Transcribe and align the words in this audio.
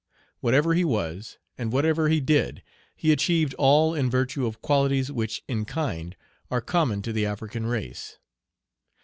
Whatever 0.39 0.73
he 0.73 0.83
was, 0.83 1.37
and 1.59 1.71
whatever 1.71 2.09
he 2.09 2.19
did, 2.19 2.63
he 2.95 3.11
achieved 3.11 3.53
all 3.59 3.93
in 3.93 4.09
virtue 4.09 4.47
of 4.47 4.59
qualities 4.59 5.11
which 5.11 5.43
in 5.47 5.63
kind 5.63 6.15
are 6.49 6.59
common 6.59 7.03
to 7.03 7.13
the 7.13 7.27
African 7.27 7.67
race. 7.67 8.17